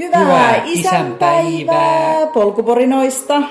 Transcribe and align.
Hyvää, 0.00 0.20
Hyvää 0.20 0.62
isänpäivää 0.64 2.26
polkuporinoista. 2.26 3.42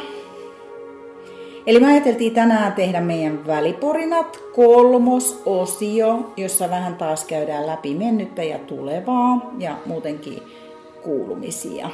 Eli 1.67 1.79
me 1.79 1.87
ajateltiin 1.87 2.33
tänään 2.33 2.73
tehdä 2.73 3.01
meidän 3.01 3.47
väliporinat 3.47 4.39
kolmososio, 4.55 6.33
jossa 6.37 6.69
vähän 6.69 6.95
taas 6.95 7.25
käydään 7.25 7.67
läpi 7.67 7.95
mennyttä 7.95 8.43
ja 8.43 8.59
tulevaa 8.59 9.51
ja 9.59 9.75
muutenkin 9.85 10.39
kuulumisia. 11.03 11.89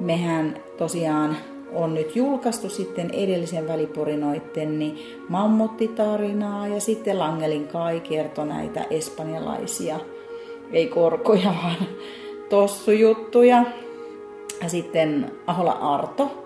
Mehän 0.00 0.56
tosiaan 0.78 1.36
on 1.72 1.94
nyt 1.94 2.16
julkaistu 2.16 2.68
sitten 2.68 3.10
edellisen 3.10 3.68
väliporinoitten 3.68 4.78
niin 4.78 4.98
mammuttitarinaa 5.28 6.68
ja 6.68 6.80
sitten 6.80 7.18
Langelin 7.18 7.68
Kai 7.68 8.00
kertoi 8.00 8.46
näitä 8.46 8.84
espanjalaisia, 8.90 10.00
ei 10.72 10.86
korkoja 10.86 11.54
vaan 11.62 11.86
tossujuttuja. 12.48 13.64
Ja 14.62 14.68
sitten 14.68 15.32
Ahola 15.46 15.72
Arto, 15.72 16.44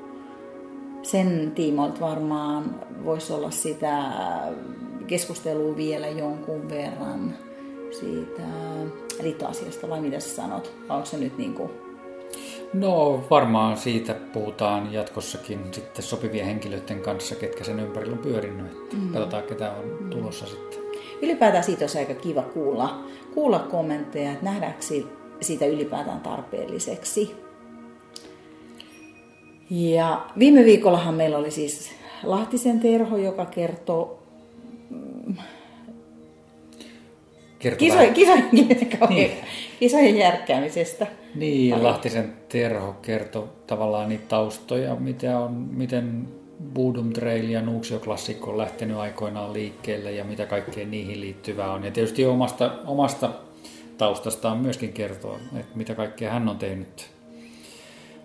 sen 1.02 1.52
tiimoilta 1.54 2.00
varmaan 2.00 2.80
voisi 3.04 3.32
olla 3.32 3.50
sitä 3.50 4.02
keskustelua 5.06 5.76
vielä 5.76 6.08
jonkun 6.08 6.68
verran 6.68 7.34
siitä 7.90 8.42
liittoasiasta, 9.22 9.88
vai 9.88 10.00
mitä 10.00 10.20
sä 10.20 10.28
sanot? 10.28 10.72
Onko 10.88 11.06
se 11.06 11.16
nyt 11.16 11.38
niin 11.38 11.54
kuin... 11.54 11.70
No 12.72 13.24
varmaan 13.30 13.76
siitä 13.76 14.14
puhutaan 14.14 14.92
jatkossakin 14.92 15.60
sitten 15.72 16.02
sopivien 16.04 16.46
henkilöiden 16.46 17.00
kanssa, 17.00 17.34
ketkä 17.34 17.64
sen 17.64 17.80
ympärillä 17.80 18.12
on 18.12 18.18
pyörinyt. 18.18 18.92
Mm. 18.92 19.12
Katsotaan, 19.12 19.42
ketä 19.42 19.72
on 19.72 19.84
mm. 20.00 20.10
tulossa 20.10 20.46
sitten. 20.46 20.78
Ylipäätään 21.22 21.64
siitä 21.64 21.82
olisi 21.82 21.98
aika 21.98 22.14
kiva 22.14 22.42
kuulla, 22.42 23.04
kuulla 23.34 23.58
kommentteja, 23.58 24.32
että 24.32 24.44
nähdäänkö 24.44 24.82
siitä 24.82 25.08
ylipäätään 25.72 26.20
tarpeelliseksi. 26.20 27.34
Ja 29.70 30.26
viime 30.38 30.64
viikollahan 30.64 31.14
meillä 31.14 31.38
oli 31.38 31.50
siis 31.50 31.90
Lahtisen 32.22 32.80
Terho, 32.80 33.16
joka 33.16 33.46
kertoo 33.46 34.22
mm, 34.90 35.36
kisojen, 37.78 38.14
kisojen, 38.14 38.48
niin. 39.08 39.30
kisojen 39.80 40.16
järkkäämisestä. 40.16 41.06
Niin, 41.34 41.70
Paljon. 41.70 41.90
Lahtisen 41.90 42.32
Terho 42.48 42.92
kertoi 43.02 43.48
tavallaan 43.66 44.08
niitä 44.08 44.24
taustoja, 44.28 44.94
mitä 44.94 45.38
on, 45.38 45.52
miten 45.52 46.28
Boodum 46.74 47.12
Trail 47.12 47.48
ja 47.48 47.62
Nuuksio 47.62 47.98
Klassikko 47.98 48.50
on 48.50 48.58
lähtenyt 48.58 48.96
aikoinaan 48.96 49.52
liikkeelle 49.52 50.12
ja 50.12 50.24
mitä 50.24 50.46
kaikkea 50.46 50.86
niihin 50.86 51.20
liittyvää 51.20 51.72
on. 51.72 51.84
Ja 51.84 51.90
tietysti 51.90 52.26
omasta, 52.26 52.72
omasta 52.86 53.30
taustastaan 53.98 54.58
myöskin 54.58 54.92
kertoa, 54.92 55.38
että 55.56 55.76
mitä 55.76 55.94
kaikkea 55.94 56.32
hän 56.32 56.48
on 56.48 56.58
tehnyt 56.58 57.10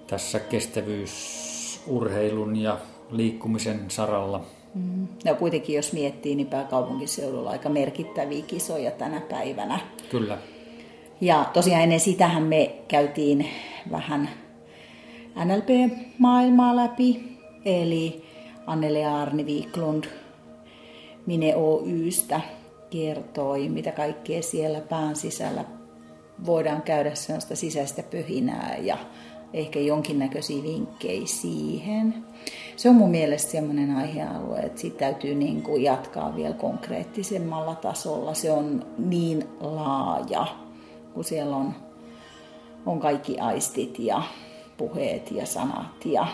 tässä 0.08 0.40
kestävyysurheilun 0.40 2.56
ja 2.56 2.78
liikkumisen 3.12 3.86
saralla. 3.88 4.44
Mm. 4.76 5.08
No 5.26 5.36
kuitenkin 5.36 5.76
jos 5.76 5.94
miettii, 5.94 6.36
niin 6.36 6.48
pääkaupunkiseudulla 6.48 7.50
aika 7.50 7.70
merkittäviä 7.70 8.44
kisoja 8.48 8.92
tänä 8.92 9.22
päivänä. 9.22 9.80
Kyllä. 10.10 10.38
Ja 11.22 11.46
tosiaan 11.54 11.84
ennen 11.84 12.00
sitähän 12.00 12.44
me 12.44 12.76
käytiin 12.88 13.50
vähän 13.92 14.30
NLP-maailmaa 15.46 16.76
läpi, 16.76 17.38
eli 17.66 18.24
Annele 18.68 19.06
Arni 19.06 19.44
Wiklund 19.44 20.04
Mine 21.26 21.56
Oystä 21.56 22.42
kertoi, 22.94 23.70
mitä 23.70 23.92
kaikkea 23.92 24.42
siellä 24.42 24.82
pään 24.82 25.16
sisällä 25.16 25.66
voidaan 26.46 26.82
käydä 26.82 27.16
sellaista 27.16 27.56
sisäistä 27.56 28.04
pöhinää 28.04 28.78
ja 28.78 28.98
ehkä 29.54 29.80
jonkinnäköisiä 29.80 30.64
vinkkejä 30.64 31.26
siihen. 31.26 32.26
Se 32.76 32.90
on 32.90 32.96
mun 32.96 33.10
mielestä 33.10 33.52
sellainen 33.52 33.96
aihealue, 33.96 34.60
että 34.60 34.82
siitä 34.82 35.00
täytyy 35.00 35.36
niin 35.36 35.62
kuin 35.62 35.84
jatkaa 35.84 36.36
vielä 36.36 36.56
konkreettisemmalla 36.56 37.76
tasolla. 37.76 38.34
Se 38.34 38.52
on 38.52 38.86
niin 38.98 39.44
laaja, 39.60 40.48
kun 41.14 41.24
siellä 41.24 41.56
on, 41.56 41.74
on 42.86 43.00
kaikki 43.00 43.40
aistit 43.40 44.00
ja 44.00 44.24
puheet 44.78 45.32
ja 45.32 45.46
sanat 45.46 46.06
ja 46.06 46.28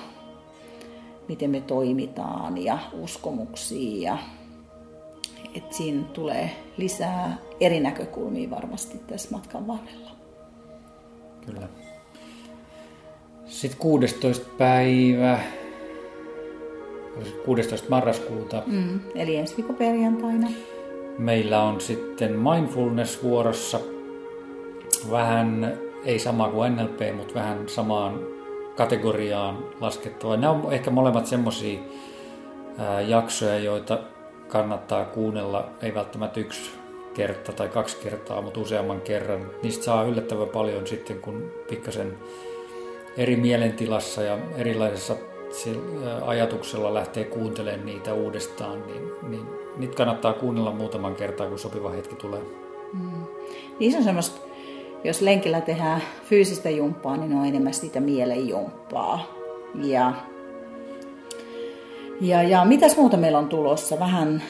miten 1.28 1.50
me 1.50 1.62
toimitaan 1.62 2.58
ja 2.58 2.78
uskomuksia 2.94 4.12
ja 4.12 4.18
että 5.56 5.76
siinä 5.76 6.04
tulee 6.14 6.52
lisää 6.78 7.38
eri 7.60 7.80
näkökulmia 7.80 8.50
varmasti 8.50 8.98
tässä 8.98 9.30
matkan 9.32 9.68
varrella. 9.68 10.12
Kyllä. 11.46 11.68
Sitten 13.46 13.80
16. 13.80 14.46
päivä, 14.58 15.40
16. 17.46 17.90
marraskuuta. 17.90 18.64
Mm, 18.66 19.00
eli 19.16 19.36
ensi 19.36 19.58
viikon 19.58 19.76
perjantaina. 19.76 20.48
Meillä 21.18 21.64
on 21.64 21.82
sitten 21.82 22.40
mindfulness 22.40 23.24
vuorossa 23.24 23.80
vähän, 25.12 25.78
ei 26.06 26.20
sama 26.20 26.50
kuin 26.50 26.76
NLP, 26.76 27.16
mutta 27.16 27.34
vähän 27.34 27.70
samaan 27.70 28.20
kategoriaan 28.78 29.58
laskettava. 29.80 30.38
Nämä 30.38 30.54
on 30.54 30.74
ehkä 30.74 30.92
molemmat 30.92 31.26
semmoisia 31.26 31.80
jaksoja, 33.08 33.60
joita 33.60 34.00
kannattaa 34.50 35.06
kuunnella, 35.06 35.70
ei 35.82 35.96
välttämättä 35.96 36.40
yksi 36.40 36.72
kerta 37.14 37.54
tai 37.54 37.68
kaksi 37.68 37.98
kertaa, 38.04 38.42
mutta 38.42 38.60
useamman 38.60 39.02
kerran. 39.02 39.50
Niistä 39.64 39.84
saa 39.84 40.04
yllättävän 40.04 40.50
paljon 40.50 40.88
sitten, 40.88 41.22
kun 41.22 41.52
pikkasen 41.70 42.18
eri 43.18 43.36
mielentilassa 43.36 44.22
ja 44.22 44.38
erilaisessa 44.58 45.16
ajatuksella 46.26 46.94
lähtee 46.94 47.24
kuuntelemaan 47.24 47.86
niitä 47.86 48.14
uudestaan, 48.14 48.88
niin, 48.88 49.12
niin 49.28 49.46
niitä 49.78 49.96
kannattaa 49.96 50.34
kuunnella 50.34 50.72
muutaman 50.72 51.16
kertaa, 51.16 51.48
kun 51.48 51.60
sopiva 51.60 51.90
hetki 51.90 52.16
tulee. 52.16 52.42
Mm. 52.94 53.92
Se 53.92 53.98
on 53.98 54.04
semmoista, 54.04 54.42
jos 55.04 55.22
lenkillä 55.22 55.62
tehdään 55.62 56.02
fyysistä 56.24 56.70
jumppaa, 56.70 57.18
niin 57.18 57.34
on 57.34 57.46
enemmän 57.46 57.74
sitä 57.74 58.00
mielenjumppaa. 58.00 59.34
Ja 59.76 60.14
ja, 62.22 62.44
ja 62.44 62.66
mitäs 62.66 62.98
muuta 62.98 63.18
meillä 63.18 63.38
on 63.40 63.50
tulossa? 63.50 64.00
Vähän 64.00 64.44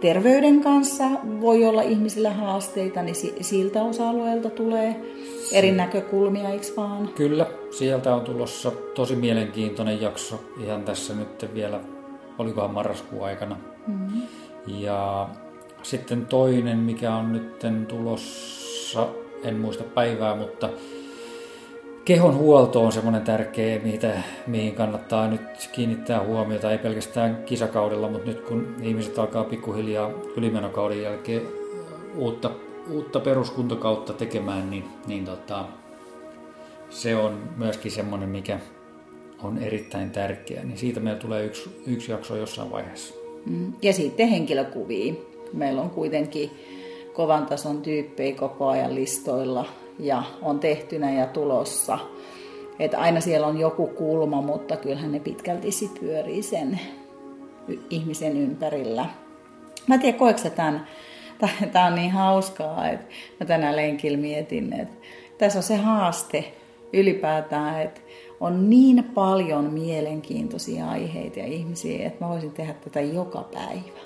terveyden 0.00 0.60
kanssa 0.60 1.04
voi 1.40 1.66
olla 1.66 1.82
ihmisillä 1.82 2.30
haasteita, 2.30 3.02
niin 3.02 3.16
siltä 3.40 3.82
osa-alueelta 3.82 4.50
tulee 4.50 4.96
eri 5.52 5.72
näkökulmia, 5.72 6.48
eikö 6.48 6.66
vaan? 6.76 7.08
Kyllä, 7.08 7.46
sieltä 7.70 8.14
on 8.14 8.20
tulossa 8.20 8.70
tosi 8.70 9.16
mielenkiintoinen 9.16 10.00
jakso 10.00 10.40
ihan 10.62 10.82
tässä 10.82 11.14
nyt 11.14 11.54
vielä, 11.54 11.80
olikohan 12.38 12.70
marraskuun 12.70 13.24
aikana. 13.24 13.56
Mm-hmm. 13.86 14.22
Ja 14.66 15.28
sitten 15.82 16.26
toinen, 16.26 16.78
mikä 16.78 17.14
on 17.14 17.32
nyt 17.32 17.58
tulossa, 17.88 19.08
en 19.44 19.56
muista 19.56 19.84
päivää, 19.84 20.36
mutta 20.36 20.70
kehon 22.08 22.36
huolto 22.36 22.84
on 22.84 22.92
semmoinen 22.92 23.22
tärkeä, 23.22 23.78
mitä, 23.78 24.22
mihin 24.46 24.74
kannattaa 24.74 25.28
nyt 25.28 25.40
kiinnittää 25.72 26.24
huomiota, 26.24 26.72
ei 26.72 26.78
pelkästään 26.78 27.42
kisakaudella, 27.46 28.08
mutta 28.08 28.26
nyt 28.26 28.40
kun 28.40 28.76
ihmiset 28.82 29.18
alkaa 29.18 29.44
pikkuhiljaa 29.44 30.10
ylimenokauden 30.36 31.02
jälkeen 31.02 31.42
uutta, 32.16 32.50
uutta 32.90 33.20
peruskuntokautta 33.20 34.12
tekemään, 34.12 34.70
niin, 34.70 34.84
niin 35.06 35.24
tota, 35.24 35.64
se 36.90 37.16
on 37.16 37.42
myöskin 37.56 37.92
semmoinen, 37.92 38.28
mikä 38.28 38.60
on 39.42 39.58
erittäin 39.58 40.10
tärkeä. 40.10 40.64
Niin 40.64 40.78
siitä 40.78 41.00
meillä 41.00 41.20
tulee 41.20 41.44
yksi, 41.44 41.82
yksi 41.86 42.12
jakso 42.12 42.36
jossain 42.36 42.70
vaiheessa. 42.70 43.14
Mm. 43.46 43.72
Ja 43.82 43.92
sitten 43.92 44.28
henkilökuvia. 44.28 45.14
Meillä 45.52 45.80
on 45.80 45.90
kuitenkin 45.90 46.50
kovan 47.12 47.46
tason 47.46 47.82
tyyppejä 47.82 48.34
koko 48.34 48.68
ajan 48.68 48.94
listoilla 48.94 49.64
ja 49.98 50.22
on 50.42 50.60
tehtynä 50.60 51.12
ja 51.12 51.26
tulossa. 51.26 51.98
Että 52.78 52.98
aina 52.98 53.20
siellä 53.20 53.46
on 53.46 53.60
joku 53.60 53.86
kulma, 53.86 54.42
mutta 54.42 54.76
kyllähän 54.76 55.12
ne 55.12 55.20
pitkälti 55.20 55.70
sit 55.70 56.00
pyörii 56.00 56.42
sen 56.42 56.80
ihmisen 57.90 58.36
ympärillä. 58.36 59.06
Mä 59.86 59.94
en 59.94 60.00
tiedä, 60.00 60.18
koetko 60.18 60.50
tämän, 60.50 60.86
tämä 61.72 61.86
on 61.86 61.94
niin 61.94 62.10
hauskaa, 62.10 62.88
että 62.88 63.06
mä 63.40 63.46
tänään 63.46 63.76
lenkillä 63.76 64.18
mietin, 64.18 64.72
että 64.72 64.94
tässä 65.38 65.58
on 65.58 65.62
se 65.62 65.76
haaste 65.76 66.52
ylipäätään, 66.92 67.82
että 67.82 68.00
on 68.40 68.70
niin 68.70 69.04
paljon 69.04 69.64
mielenkiintoisia 69.64 70.88
aiheita 70.88 71.38
ja 71.38 71.46
ihmisiä, 71.46 72.06
että 72.06 72.24
mä 72.24 72.30
voisin 72.30 72.52
tehdä 72.52 72.74
tätä 72.74 73.00
joka 73.00 73.48
päivä. 73.54 73.98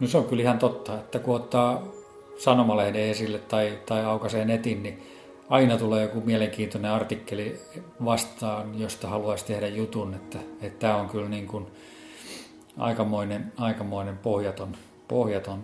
No 0.00 0.06
se 0.06 0.18
on 0.18 0.24
kyllä 0.24 0.42
ihan 0.42 0.58
totta, 0.58 0.94
että 0.94 1.18
kun 1.18 1.36
ottaa 1.36 1.82
sanomalehden 2.38 3.02
esille 3.02 3.38
tai, 3.38 3.78
tai 3.86 4.04
aukaisee 4.04 4.44
netin, 4.44 4.82
niin 4.82 5.02
aina 5.48 5.78
tulee 5.78 6.02
joku 6.02 6.20
mielenkiintoinen 6.20 6.90
artikkeli 6.90 7.60
vastaan, 8.04 8.80
josta 8.80 9.08
haluaisi 9.08 9.46
tehdä 9.46 9.68
jutun, 9.68 10.14
että, 10.14 10.38
että 10.62 10.78
tämä 10.78 10.96
on 10.96 11.08
kyllä 11.08 11.28
niin 11.28 11.46
kuin 11.46 11.66
aikamoinen, 12.78 13.52
aikamoinen 13.56 14.18
pohjaton, 14.18 14.76
pohjaton 15.08 15.62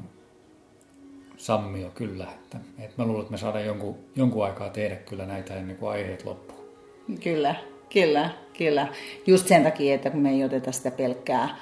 sammio 1.36 1.90
kyllä. 1.94 2.24
Että, 2.24 2.58
että 2.78 3.02
mä 3.02 3.04
luulen, 3.04 3.20
että 3.20 3.32
me 3.32 3.38
saadaan 3.38 3.66
jonkun, 3.66 3.98
jonkun 4.16 4.44
aikaa 4.44 4.68
tehdä 4.68 4.96
kyllä 4.96 5.26
näitä 5.26 5.54
ennen 5.54 5.76
kuin 5.76 5.90
aiheet 5.90 6.24
loppuu. 6.24 6.76
Kyllä, 7.22 7.54
kyllä, 7.92 8.30
kyllä. 8.58 8.88
Just 9.26 9.46
sen 9.46 9.62
takia, 9.62 9.94
että 9.94 10.10
me 10.10 10.30
ei 10.30 10.44
oteta 10.44 10.72
sitä 10.72 10.90
pelkkää, 10.90 11.56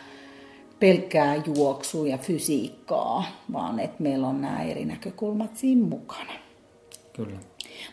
pelkkää 0.81 1.37
juoksua 1.37 2.09
ja 2.09 2.19
fysiikkaa, 2.19 3.25
vaan 3.53 3.79
että 3.79 4.03
meillä 4.03 4.27
on 4.27 4.41
nämä 4.41 4.63
eri 4.63 4.85
näkökulmat 4.85 5.57
siinä 5.57 5.87
mukana. 5.87 6.33
Kyllä. 7.13 7.39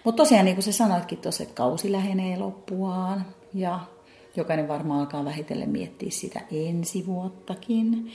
Mutta 0.03 0.23
tosiaan, 0.23 0.45
niin 0.45 0.55
kuin 0.55 0.63
sä 0.63 0.71
sanoitkin 0.71 1.17
tuossa, 1.17 1.43
että 1.43 1.55
kausi 1.55 1.91
lähenee 1.91 2.37
loppuaan 2.37 3.25
ja 3.53 3.79
jokainen 4.35 4.67
varmaan 4.67 4.99
alkaa 4.99 5.25
vähitellen 5.25 5.69
miettiä 5.69 6.11
sitä 6.11 6.41
ensi 6.51 7.05
vuottakin. 7.05 8.11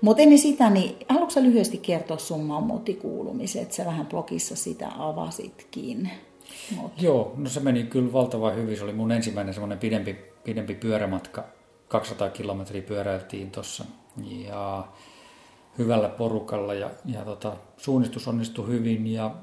Mutta 0.00 0.22
ennen 0.22 0.38
sitä, 0.38 0.70
niin 0.70 0.96
haluatko 1.08 1.42
lyhyesti 1.42 1.78
kertoa 1.78 2.18
sun 2.18 2.44
mammutikuulumiset? 2.44 3.72
Sä 3.72 3.84
vähän 3.84 4.06
blogissa 4.06 4.56
sitä 4.56 4.90
avasitkin. 4.98 6.10
Mut. 6.76 7.02
Joo, 7.02 7.34
no 7.36 7.48
se 7.48 7.60
meni 7.60 7.84
kyllä 7.84 8.12
valtavan 8.12 8.56
hyvin. 8.56 8.76
Se 8.76 8.84
oli 8.84 8.92
mun 8.92 9.12
ensimmäinen 9.12 9.54
semmoinen 9.54 9.78
pidempi, 9.78 10.16
pidempi 10.44 10.74
pyörämatka. 10.74 11.44
200 11.88 12.30
kilometriä 12.30 12.82
pyöräiltiin 12.82 13.50
tuossa 13.50 13.84
ja 14.22 14.84
hyvällä 15.78 16.08
porukalla 16.08 16.74
ja, 16.74 16.90
ja 17.04 17.24
tota, 17.24 17.56
suunnistus 17.76 18.28
onnistui 18.28 18.66
hyvin 18.66 19.06
ja 19.06 19.34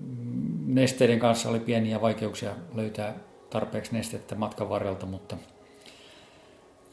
mm, 0.00 0.74
nesteiden 0.74 1.18
kanssa 1.18 1.48
oli 1.48 1.60
pieniä 1.60 2.00
vaikeuksia 2.00 2.50
löytää 2.74 3.14
tarpeeksi 3.50 3.92
nestettä 3.92 4.34
matkan 4.34 4.68
varrelta, 4.68 5.06
mutta 5.06 5.36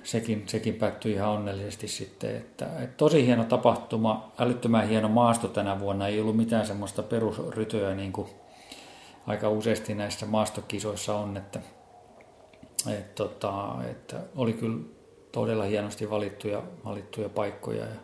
sekin, 0.04 0.44
sekin 0.48 0.74
päättyi 0.74 1.13
ihan 1.13 1.30
onnellisesti 1.30 1.88
sitten. 1.88 2.36
Että, 2.36 2.66
että 2.66 2.98
tosi 2.98 3.25
hieno 3.25 3.44
tapahtuma, 3.44 4.31
älyttömän 4.39 4.88
hieno 4.88 5.09
maasto 5.09 5.48
tänä 5.48 5.80
vuonna, 5.80 6.07
ei 6.07 6.21
ollut 6.21 6.38
mitään 6.38 6.68
semmoista 6.68 7.04
perusrytöä 7.04 7.95
niin 7.95 8.12
kuin 8.12 8.30
aika 9.27 9.50
useasti 9.50 9.95
näissä 9.95 10.25
maastokisoissa 10.25 11.16
on, 11.16 11.38
että, 11.38 11.59
että, 12.88 13.13
tota, 13.16 13.75
että 13.92 14.19
oli 14.36 14.54
kyllä 14.54 14.80
todella 15.33 15.63
hienosti 15.63 16.09
valittuja, 16.09 16.62
valittuja 16.85 17.30
paikkoja 17.30 17.85
ja 17.85 17.95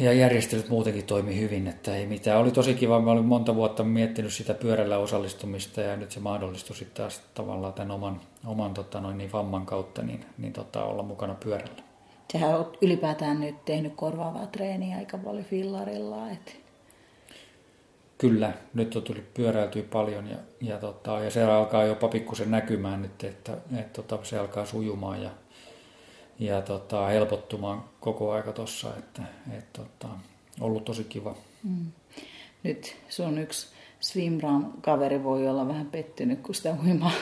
ja 0.00 0.12
järjestelyt 0.12 0.68
muutenkin 0.68 1.04
toimi 1.04 1.40
hyvin, 1.40 1.66
että 1.66 1.96
ei 1.96 2.06
mitään. 2.06 2.38
Oli 2.38 2.50
tosi 2.50 2.74
kiva, 2.74 3.00
mä 3.00 3.10
olin 3.10 3.24
monta 3.24 3.54
vuotta 3.54 3.84
miettinyt 3.84 4.32
sitä 4.32 4.54
pyörällä 4.54 4.98
osallistumista 4.98 5.80
ja 5.80 5.96
nyt 5.96 6.10
se 6.10 6.20
mahdollistui 6.20 6.76
sitten 6.76 6.96
taas 6.96 7.22
tavallaan 7.34 7.72
tämän 7.72 7.90
oman, 7.90 8.20
oman 8.46 8.74
tota 8.74 9.00
noin, 9.00 9.18
niin 9.18 9.32
vamman 9.32 9.66
kautta 9.66 10.02
niin, 10.02 10.24
niin 10.38 10.52
tota, 10.52 10.84
olla 10.84 11.02
mukana 11.02 11.34
pyörällä. 11.34 11.82
Sähän 12.32 12.56
olet 12.56 12.78
ylipäätään 12.82 13.40
nyt 13.40 13.64
tehnyt 13.64 13.92
korvaavaa 13.96 14.46
treeniä 14.46 14.96
aika 14.96 15.18
paljon 15.18 15.44
fillarilla. 15.44 16.30
Et... 16.30 16.56
Kyllä, 18.18 18.52
nyt 18.74 18.96
on 18.96 19.02
tullut 19.02 19.34
pyöräiltyä 19.34 19.82
paljon 19.92 20.30
ja, 20.30 20.36
ja, 20.60 20.78
tota, 20.78 21.20
ja 21.20 21.30
se 21.30 21.44
alkaa 21.44 21.84
jopa 21.84 22.08
pikkusen 22.08 22.50
näkymään 22.50 23.02
nyt, 23.02 23.24
että, 23.24 23.52
että 23.78 24.02
tota, 24.02 24.24
se 24.24 24.38
alkaa 24.38 24.66
sujumaan 24.66 25.22
ja 25.22 25.30
ja 26.38 26.62
tota, 26.62 27.06
helpottumaan 27.06 27.84
koko 28.00 28.32
aika 28.32 28.52
tuossa, 28.52 28.88
että 28.98 29.22
et, 29.58 29.72
tota, 29.72 30.08
ollut 30.60 30.84
tosi 30.84 31.04
kiva. 31.04 31.34
Mm. 31.64 31.86
Nyt 32.62 32.96
sun 33.08 33.38
yksi 33.38 33.66
swimrun 34.00 34.72
kaveri 34.80 35.24
voi 35.24 35.48
olla 35.48 35.68
vähän 35.68 35.86
pettynyt, 35.86 36.40
kun 36.40 36.54
sitä 36.54 36.74
uimaa 36.84 37.12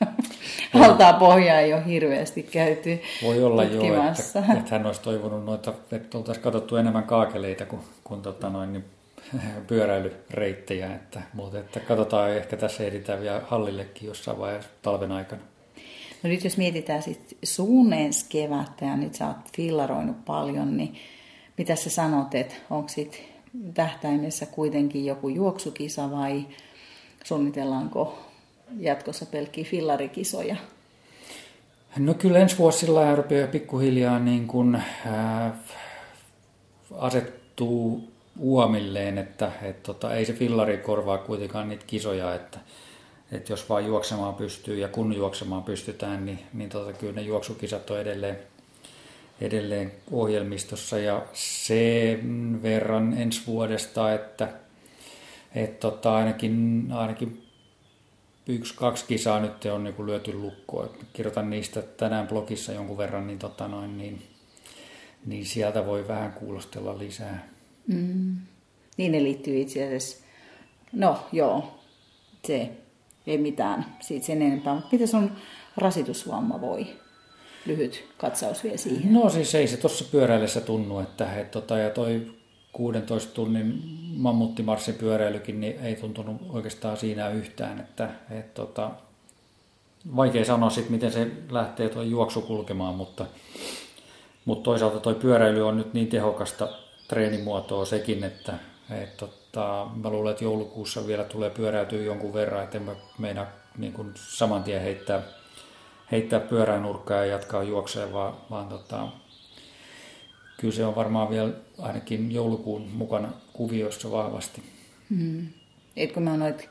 haltaa 0.72 1.12
pohjaa 1.12 1.58
ei 1.58 1.74
ole 1.74 1.86
hirveästi 1.86 2.42
käyty 2.42 3.00
Voi 3.22 3.44
olla 3.44 3.64
jo, 3.64 3.82
että, 3.82 4.52
että 4.58 4.70
hän 4.70 4.86
olisi 4.86 5.00
toivonut 5.00 5.44
noita, 5.44 5.74
että 5.92 6.18
oltaisiin 6.18 6.44
katsottu 6.44 6.76
enemmän 6.76 7.04
kaakeleita 7.04 7.66
kuin, 7.66 7.82
kuin 8.04 8.22
tota 8.22 8.50
noin, 8.50 8.72
niin 8.72 8.84
pyöräilyreittejä, 9.68 10.94
että, 10.94 11.22
mutta 11.32 11.58
että 11.58 11.80
katsotaan, 11.80 12.30
ehkä 12.30 12.56
tässä 12.56 12.84
editään 12.84 13.20
vielä 13.20 13.42
hallillekin 13.46 14.08
jossain 14.08 14.38
vaiheessa 14.38 14.70
talven 14.82 15.12
aikana. 15.12 15.42
No 16.22 16.30
nyt 16.30 16.44
jos 16.44 16.56
mietitään 16.56 17.02
sitten 17.02 17.38
sun 17.44 17.92
ensi 17.92 18.26
kevättä 18.28 18.84
ja 18.84 18.96
nyt 18.96 19.14
sä 19.14 19.26
oot 19.26 19.36
fillaroinut 19.56 20.24
paljon, 20.24 20.76
niin 20.76 20.94
mitä 21.58 21.76
sä 21.76 21.90
sanot, 21.90 22.34
että 22.34 22.54
onko 22.70 22.88
sitten 22.88 23.20
tähtäimessä 23.74 24.46
kuitenkin 24.46 25.06
joku 25.06 25.28
juoksukisa 25.28 26.10
vai 26.10 26.46
suunnitellaanko 27.24 28.18
jatkossa 28.78 29.26
pelkkiä 29.26 29.64
fillarikisoja? 29.64 30.56
No 31.98 32.14
kyllä 32.14 32.38
ensi 32.38 32.58
vuosi 32.58 32.78
sillä 32.78 33.14
rupeaa 33.14 33.48
pikkuhiljaa 33.48 34.18
niin 34.18 34.46
kuin, 34.46 34.74
äh, 34.74 35.52
asettuu 36.98 38.10
uomilleen, 38.38 39.18
että 39.18 39.52
et, 39.62 39.82
tota, 39.82 40.14
ei 40.14 40.24
se 40.24 40.32
fillari 40.32 40.78
korvaa 40.78 41.18
kuitenkaan 41.18 41.68
niitä 41.68 41.84
kisoja, 41.86 42.34
että 42.34 42.58
että 43.32 43.52
jos 43.52 43.68
vaan 43.68 43.86
juoksemaan 43.86 44.34
pystyy 44.34 44.78
ja 44.78 44.88
kun 44.88 45.16
juoksemaan 45.16 45.62
pystytään, 45.62 46.26
niin, 46.26 46.38
niin 46.52 46.70
tota, 46.70 46.92
kyllä 46.92 47.12
ne 47.12 47.22
juoksukisat 47.22 47.90
on 47.90 48.00
edelleen, 48.00 48.38
edelleen 49.40 49.92
ohjelmistossa 50.10 50.98
ja 50.98 51.26
sen 51.32 52.60
verran 52.62 53.18
ensi 53.18 53.42
vuodesta, 53.46 54.14
että 54.14 54.48
et 55.54 55.80
tota, 55.80 56.16
ainakin, 56.16 56.86
ainakin 56.92 57.46
yksi, 58.46 58.74
kaksi 58.74 59.04
kisaa 59.08 59.40
nyt 59.40 59.64
on 59.64 59.84
niin 59.84 60.06
lyöty 60.06 60.32
lukkoon. 60.32 60.90
Kirjoitan 61.12 61.50
niistä 61.50 61.82
tänään 61.82 62.28
blogissa 62.28 62.72
jonkun 62.72 62.98
verran, 62.98 63.26
niin, 63.26 63.38
tota 63.38 63.68
noin, 63.68 63.98
niin, 63.98 64.22
niin 65.26 65.46
sieltä 65.46 65.86
voi 65.86 66.08
vähän 66.08 66.32
kuulostella 66.32 66.98
lisää. 66.98 67.48
Mm. 67.86 68.36
Niin 68.96 69.12
ne 69.12 69.22
liittyy 69.22 69.60
itse 69.60 69.86
asiassa, 69.86 70.24
no 70.92 71.26
joo, 71.32 71.78
se 72.46 72.70
ei 73.26 73.38
mitään 73.38 73.86
siitä 74.00 74.26
sen 74.26 74.42
enempää. 74.42 74.74
Mutta 74.74 74.88
miten 74.92 75.08
sun 75.08 75.30
rasitusvamma 75.76 76.60
voi? 76.60 76.86
Lyhyt 77.66 78.04
katsaus 78.16 78.64
vielä 78.64 78.76
siihen. 78.76 79.12
No 79.12 79.30
siis 79.30 79.54
ei 79.54 79.66
se 79.66 79.76
tuossa 79.76 80.04
pyöräillessä 80.12 80.60
tunnu, 80.60 80.98
että 80.98 81.36
et, 81.36 81.50
tota, 81.50 81.78
ja 81.78 81.90
toi 81.90 82.32
16 82.72 83.34
tunnin 83.34 83.82
mammuttimarssin 84.16 84.94
pyöräilykin 84.94 85.60
niin 85.60 85.80
ei 85.80 85.96
tuntunut 85.96 86.36
oikeastaan 86.48 86.96
siinä 86.96 87.28
yhtään, 87.28 87.80
että 87.80 88.10
et, 88.30 88.54
tota, 88.54 88.90
vaikea 90.16 90.44
sanoa 90.44 90.70
sitten, 90.70 90.92
miten 90.92 91.12
se 91.12 91.30
lähtee 91.50 91.88
tuo 91.88 92.02
juoksu 92.02 92.42
kulkemaan, 92.42 92.94
mutta, 92.94 93.26
mutta 94.44 94.64
toisaalta 94.64 95.00
tuo 95.00 95.14
pyöräily 95.14 95.68
on 95.68 95.76
nyt 95.76 95.94
niin 95.94 96.08
tehokasta 96.08 96.68
treenimuotoa 97.08 97.84
sekin, 97.84 98.24
että 98.24 98.54
et, 98.90 99.24
tota, 99.52 99.90
mä 100.02 100.10
luulen, 100.10 100.30
että 100.30 100.44
joulukuussa 100.44 101.06
vielä 101.06 101.24
tulee 101.24 101.50
pyöräytyä 101.50 102.02
jonkun 102.02 102.34
verran, 102.34 102.64
että 102.64 102.80
mä 102.80 102.92
meinaa 103.18 103.46
niin 103.78 103.92
kuin 103.92 104.12
saman 104.14 104.62
tien 104.62 104.82
heittää, 104.82 105.22
heittää 106.12 106.40
pyörää 106.40 106.80
nurkkaa 106.80 107.16
ja 107.16 107.26
jatkaa 107.26 107.62
juokseen, 107.62 108.12
vaan, 108.12 108.34
vaan 108.50 108.68
tota, 108.68 109.08
kyllä 110.56 110.74
se 110.74 110.86
on 110.86 110.96
varmaan 110.96 111.30
vielä 111.30 111.52
ainakin 111.78 112.32
joulukuun 112.32 112.88
mukana 112.92 113.28
kuvioissa 113.52 114.10
vahvasti. 114.10 114.62
Hmm. 115.10 115.46
Et 115.96 116.12
kun 116.12 116.22
mä 116.22 116.30
oon 116.30 116.40
noita 116.40 116.64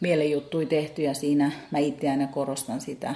mielenjuttuja 0.00 0.66
tehty 0.66 1.02
ja 1.02 1.14
siinä 1.14 1.52
mä 1.70 1.78
itse 1.78 2.10
aina 2.10 2.26
korostan 2.26 2.80
sitä, 2.80 3.14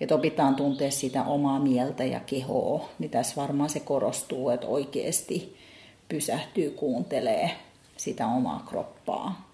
että 0.00 0.14
opitaan 0.14 0.54
tuntea 0.54 0.90
sitä 0.90 1.24
omaa 1.24 1.60
mieltä 1.60 2.04
ja 2.04 2.20
kehoa, 2.20 2.88
niin 2.98 3.10
tässä 3.10 3.40
varmaan 3.40 3.70
se 3.70 3.80
korostuu, 3.80 4.50
että 4.50 4.66
oikeasti 4.66 5.56
pysähtyy, 6.08 6.70
kuuntelee 6.70 7.50
sitä 7.96 8.26
omaa 8.26 8.64
kroppaa. 8.68 9.52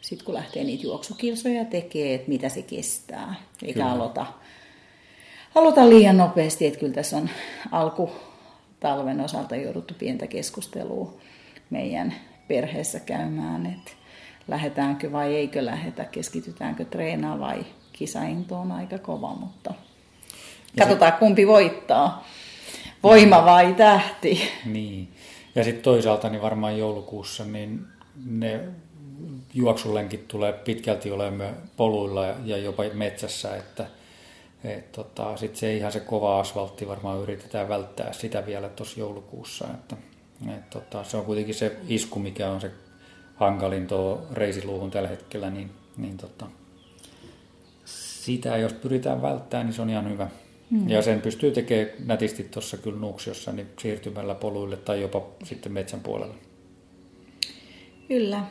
Sitten 0.00 0.26
kun 0.26 0.34
lähtee 0.34 0.64
niitä 0.64 0.82
juoksukilsoja 0.82 1.64
tekee, 1.64 2.14
että 2.14 2.28
mitä 2.28 2.48
se 2.48 2.62
kestää, 2.62 3.34
eikä 3.62 3.86
aloita, 3.86 4.26
aloita 5.54 5.88
liian 5.88 6.16
nopeasti. 6.16 6.66
Että 6.66 6.78
kyllä 6.78 6.94
tässä 6.94 7.16
on 7.16 7.30
alku 7.72 8.10
talven 8.80 9.20
osalta 9.20 9.56
jouduttu 9.56 9.94
pientä 9.98 10.26
keskustelua 10.26 11.14
meidän 11.70 12.14
perheessä 12.48 13.00
käymään, 13.00 13.66
että 13.66 13.90
lähdetäänkö 14.48 15.12
vai 15.12 15.34
eikö 15.34 15.64
lähetä, 15.64 16.04
keskitytäänkö 16.04 16.84
treenaa 16.84 17.40
vai 17.40 17.66
kisainto 17.92 18.60
on 18.60 18.72
aika 18.72 18.98
kova, 18.98 19.34
mutta 19.34 19.74
katsotaan 20.78 21.12
kumpi 21.12 21.46
voittaa, 21.46 22.24
voima 23.02 23.44
vai 23.44 23.74
tähti. 23.74 24.40
Niin, 24.64 25.08
ja 25.54 25.64
sitten 25.64 25.82
toisaalta 25.82 26.28
niin 26.28 26.42
varmaan 26.42 26.78
joulukuussa 26.78 27.44
niin 27.44 27.86
ne 28.26 28.60
juoksulenkit 29.54 30.28
tulee 30.28 30.52
pitkälti 30.52 31.10
olemaan 31.10 31.54
poluilla 31.76 32.26
ja 32.44 32.56
jopa 32.56 32.82
metsässä, 32.94 33.56
että 33.56 33.86
et 34.64 34.92
tota, 34.92 35.36
sitten 35.36 35.60
se 35.60 35.76
ihan 35.76 35.92
se 35.92 36.00
kova 36.00 36.40
asfaltti 36.40 36.88
varmaan 36.88 37.20
yritetään 37.20 37.68
välttää 37.68 38.12
sitä 38.12 38.46
vielä 38.46 38.68
tuossa 38.68 39.00
joulukuussa, 39.00 39.66
että 39.74 39.96
et 40.56 40.70
tota, 40.70 41.04
se 41.04 41.16
on 41.16 41.24
kuitenkin 41.24 41.54
se 41.54 41.76
isku, 41.88 42.18
mikä 42.18 42.50
on 42.50 42.60
se 42.60 42.70
hankalin 43.36 43.86
tuo 43.86 44.26
reisiluuhun 44.32 44.90
tällä 44.90 45.08
hetkellä, 45.08 45.50
niin, 45.50 45.70
niin 45.96 46.16
tota, 46.16 46.46
sitä 47.84 48.56
jos 48.56 48.72
pyritään 48.72 49.22
välttämään, 49.22 49.66
niin 49.66 49.74
se 49.74 49.82
on 49.82 49.90
ihan 49.90 50.10
hyvä. 50.10 50.28
Mm. 50.70 50.88
Ja 50.88 51.02
sen 51.02 51.20
pystyy 51.20 51.50
tekemään 51.50 51.90
nätisti 52.04 52.44
tuossa 52.44 52.76
kyllä 52.76 52.98
Nuuksiossa 52.98 53.52
niin 53.52 53.66
siirtymällä 53.78 54.34
poluille 54.34 54.76
tai 54.76 55.00
jopa 55.00 55.26
sitten 55.44 55.72
metsän 55.72 56.00
puolelle. 56.00 56.34
Kyllä. 58.08 58.44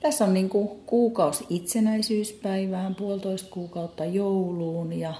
Tässä 0.00 0.24
on 0.24 0.34
niin 0.34 0.48
kuin 0.48 0.68
kuukausi 0.86 1.46
itsenäisyyspäivään, 1.50 2.94
puolitoista 2.94 3.50
kuukautta 3.50 4.04
jouluun 4.04 4.92
ja 4.92 5.14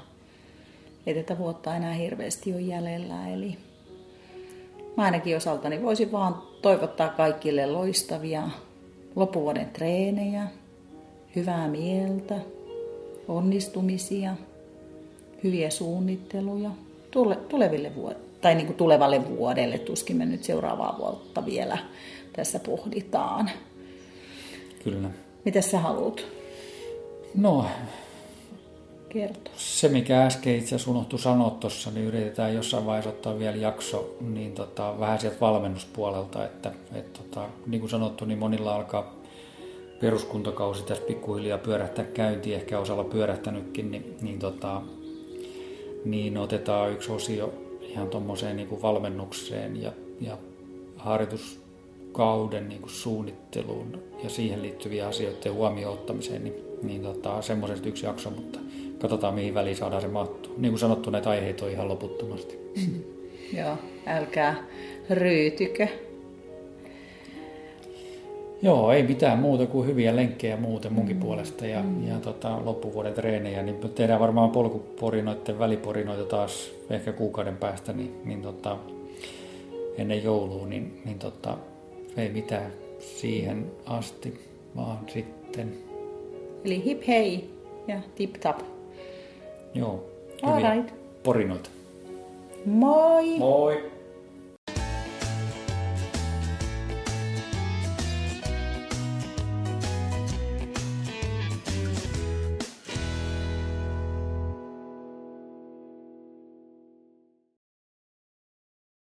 ei 1.07 1.15
tätä 1.15 1.39
vuotta 1.39 1.77
enää 1.77 1.93
hirveästi 1.93 2.53
ole 2.53 2.61
jäljellä. 2.61 3.29
Eli 3.29 3.59
mä 4.97 5.05
ainakin 5.05 5.37
osaltani 5.37 5.83
voisin 5.83 6.13
vaan 6.13 6.43
toivottaa 6.63 7.09
kaikille 7.09 7.67
loistavia 7.67 8.49
loppuvuoden 9.17 9.71
treenejä, 9.71 10.47
hyvää 11.37 11.69
mieltä, 11.69 12.35
onnistumisia, 13.29 14.37
hyviä 15.45 15.71
suunnitteluja 15.71 16.71
tuleville 17.49 17.95
vuodelle, 17.95 18.23
tai 18.41 18.55
niin 18.55 18.67
kuin 18.67 18.77
tulevalle 18.77 19.29
vuodelle. 19.37 19.79
Tuskin 19.79 20.17
me 20.17 20.27
nyt 20.27 20.45
seuraavaa 20.45 20.97
vuotta 20.99 21.47
vielä 21.47 21.79
tässä 22.33 22.59
pohditaan. 22.59 23.51
Kyllä. 24.85 25.11
Mitä 25.45 25.61
sä 25.61 25.79
haluat? 25.79 26.27
No, 27.35 27.65
kertoa? 29.09 29.55
Se, 29.57 29.89
mikä 29.89 30.23
äsken 30.23 30.57
itse 30.57 30.75
asiassa 30.75 30.91
unohtui 30.91 31.19
sanoa 31.19 31.51
tuossa, 31.51 31.91
niin 31.91 32.07
yritetään 32.07 32.55
jossain 32.55 32.87
vaiheessa 32.87 33.11
ottaa 33.11 33.39
vielä 33.39 33.57
jakso 33.57 34.17
niin 34.21 34.53
tota, 34.53 34.95
vähän 35.01 35.21
sieltä 35.21 35.41
valmennuspuolelta, 35.41 36.45
että 36.45 36.73
et, 36.95 37.13
tota, 37.13 37.49
niin 37.67 37.81
kuin 37.81 37.91
sanottu, 37.91 38.25
niin 38.25 38.39
monilla 38.39 38.75
alkaa 38.75 39.15
peruskuntokausi 40.01 40.83
tässä 40.83 41.05
pikkuhiljaa 41.07 41.59
pyörähtää 41.59 42.05
käyntiin, 42.05 42.57
ehkä 42.57 42.79
osalla 42.79 43.05
pyörähtänytkin, 43.05 43.91
niin, 43.91 44.17
niin, 44.21 44.39
tota, 44.39 44.83
niin 46.07 46.39
otetaan 46.39 46.93
yksi 46.93 47.13
osio 47.13 47.55
ihan 47.81 48.09
tuommoiseen 48.09 48.57
niin 48.57 48.83
valmennukseen 48.83 49.83
ja, 49.83 49.93
ja 50.21 50.39
harjoituskauden 50.97 52.69
niin 52.69 52.81
kuin 52.81 52.91
suunnitteluun 52.91 54.03
ja 54.23 54.29
siihen 54.29 54.63
liittyviä 54.63 55.09
asioiden 55.09 55.53
huomioon 55.53 55.95
ottamiseen, 55.95 56.45
niin, 56.45 56.55
niin 56.83 57.03
tota, 57.03 57.43
semmoisesta 57.43 57.89
yksi 57.89 58.07
jakso, 58.07 58.31
mutta 58.31 58.59
katsotaan 58.99 59.35
mihin 59.35 59.55
väliin 59.55 59.77
saadaan 59.77 60.03
se 60.03 60.09
mattu. 60.09 60.55
Niin 60.57 60.73
kuin 60.73 60.81
sanottu, 60.81 61.11
näitä 61.11 61.31
aiheita 61.31 61.65
on 61.65 61.71
ihan 61.71 61.89
loputtomasti. 61.89 62.59
Joo, 63.59 63.77
älkää 64.07 64.65
ryytykö. 65.11 65.89
Joo, 68.63 68.93
ei 68.93 69.03
mitään 69.03 69.39
muuta 69.39 69.67
kuin 69.67 69.89
hyviä 69.89 70.17
lenkkejä 70.17 70.57
muuten 70.57 70.93
munkin 70.93 71.17
mm. 71.17 71.21
puolesta 71.21 71.67
ja, 71.67 71.83
mm. 71.83 72.09
ja 72.09 72.19
tota, 72.19 72.65
loppuvuoden 72.65 73.15
treenejä. 73.15 73.63
Niin 73.63 73.91
tehdään 73.95 74.21
varmaan 74.21 74.51
polkuporinoiden 74.51 75.59
väliporinoita 75.59 76.25
taas 76.25 76.71
ehkä 76.91 77.13
kuukauden 77.13 77.57
päästä 77.57 77.93
niin, 77.93 78.21
niin 78.25 78.43
tota, 78.43 78.77
ennen 79.99 80.25
joulua, 80.25 80.67
niin, 80.67 81.03
niin 81.05 81.19
tota, 81.19 81.59
ei 82.17 82.29
mitään 82.29 82.73
siihen 82.99 83.71
asti, 83.87 84.41
vaan 84.77 84.99
sitten. 85.07 85.73
Eli 86.65 86.85
hip 86.85 87.03
hei 87.07 87.51
ja 87.89 88.01
tip 88.15 88.33
tap. 88.33 88.61
Joo, 89.75 90.05
hyviä 90.47 90.75
right. 90.75 90.95
porinoita. 91.23 91.71
Moi! 92.65 93.39
Moi! 93.39 93.96